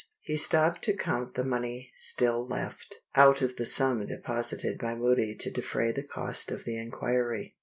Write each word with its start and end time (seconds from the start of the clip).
He 0.21 0.35
stopped 0.35 0.83
to 0.85 0.97
count 0.97 1.35
the 1.35 1.43
money 1.43 1.91
still 1.95 2.43
left, 2.47 2.95
out 3.13 3.43
of 3.43 3.57
the 3.57 3.67
sum 3.67 4.03
deposited 4.07 4.79
by 4.79 4.95
Moody 4.95 5.35
to 5.35 5.51
defray 5.51 5.91
the 5.91 6.01
cost 6.01 6.49
of 6.51 6.63
the 6.65 6.75
inquiry. 6.75 7.55